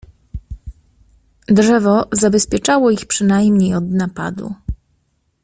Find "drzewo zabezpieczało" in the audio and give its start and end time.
1.47-2.91